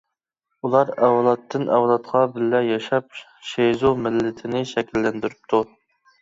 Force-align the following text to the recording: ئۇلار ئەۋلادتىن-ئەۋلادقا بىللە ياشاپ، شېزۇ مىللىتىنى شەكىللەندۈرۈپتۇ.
ئۇلار 0.67 0.87
ئەۋلادتىن-ئەۋلادقا 1.07 2.21
بىللە 2.37 2.61
ياشاپ، 2.69 3.21
شېزۇ 3.51 3.93
مىللىتىنى 4.07 4.65
شەكىللەندۈرۈپتۇ. 4.73 5.63